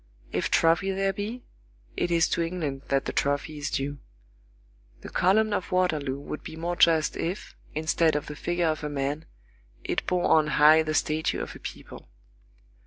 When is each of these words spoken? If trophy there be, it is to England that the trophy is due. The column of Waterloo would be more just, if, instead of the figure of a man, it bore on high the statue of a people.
If 0.31 0.49
trophy 0.49 0.89
there 0.93 1.13
be, 1.13 1.43
it 1.95 2.09
is 2.09 2.27
to 2.29 2.41
England 2.41 2.81
that 2.87 3.05
the 3.05 3.13
trophy 3.13 3.59
is 3.59 3.69
due. 3.69 3.99
The 5.01 5.09
column 5.09 5.53
of 5.53 5.71
Waterloo 5.71 6.19
would 6.19 6.41
be 6.41 6.55
more 6.55 6.75
just, 6.75 7.15
if, 7.15 7.55
instead 7.75 8.15
of 8.15 8.25
the 8.25 8.35
figure 8.35 8.65
of 8.69 8.83
a 8.83 8.89
man, 8.89 9.25
it 9.83 10.07
bore 10.07 10.25
on 10.27 10.47
high 10.57 10.81
the 10.81 10.95
statue 10.95 11.39
of 11.39 11.55
a 11.55 11.59
people. 11.59 12.09